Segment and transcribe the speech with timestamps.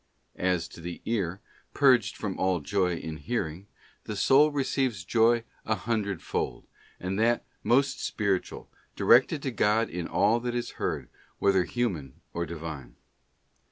[0.35, 1.41] As to the ear,
[1.75, 3.67] purged from all joy in hearing,
[4.05, 6.65] the soul receives joy a hundredfold,
[6.99, 12.47] and that most spiritual, directed to God in all that is heard, whether human or
[12.47, 12.95] Divine.